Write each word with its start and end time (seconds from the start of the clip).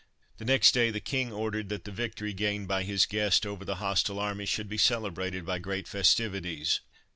The 0.39 0.45
next 0.45 0.71
day 0.71 0.89
the 0.89 0.99
king 0.99 1.31
ordered 1.31 1.69
that 1.69 1.83
the 1.83 1.91
victory 1.91 2.33
gained 2.33 2.67
by 2.67 2.81
his 2.81 3.05
guest 3.05 3.45
over 3.45 3.63
the 3.63 3.75
hostile 3.75 4.17
army 4.17 4.47
should 4.47 4.67
be 4.67 4.79
celebrated 4.79 5.45
by 5.45 5.59
great 5.59 5.87
festivities. 5.87 6.79